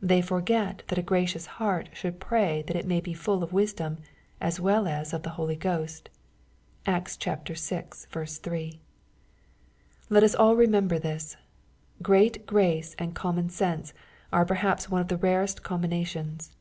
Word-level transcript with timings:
They 0.00 0.22
forget 0.22 0.84
that 0.86 0.96
a 0.98 1.02
gracious 1.02 1.46
heart 1.58 1.88
should 1.92 2.20
pray 2.20 2.62
that 2.68 2.76
it 2.76 2.86
may 2.86 3.00
be 3.00 3.12
full 3.12 3.42
of 3.42 3.52
wisdom, 3.52 3.98
as 4.40 4.60
weU 4.60 4.88
as 4.88 5.12
of 5.12 5.24
the 5.24 5.30
Holy 5.30 5.56
Ghost. 5.56 6.08
(Acts 6.86 7.16
vi. 7.16 7.88
8.) 8.14 8.78
Let 10.08 10.22
us 10.22 10.36
all 10.36 10.54
remember 10.54 11.00
this. 11.00 11.36
Great 12.00 12.46
grace 12.46 12.94
and 12.96 13.12
common 13.12 13.48
sense 13.50 13.92
are 14.32 14.46
perhaps 14.46 14.88
one 14.88 15.00
of 15.00 15.08
the 15.08 15.16
rarest 15.18 15.64
combinations. 15.64 16.54